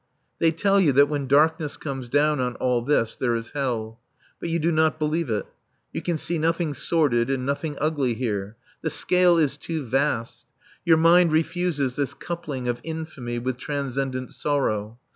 [0.39, 3.99] They tell you that when darkness comes down on all this there is hell.
[4.39, 5.45] But you do not believe it.
[5.93, 8.55] You can see nothing sordid and nothing ugly here.
[8.81, 10.47] The scale is too vast.
[10.83, 14.97] Your mind refuses this coupling of infamy with transcendent sorrow.